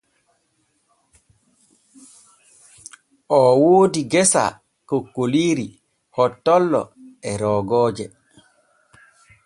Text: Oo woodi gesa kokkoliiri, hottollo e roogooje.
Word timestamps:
Oo 3.37 3.51
woodi 3.61 4.01
gesa 4.11 4.45
kokkoliiri, 4.89 5.67
hottollo 6.15 6.81
e 7.29 7.31
roogooje. 7.41 8.05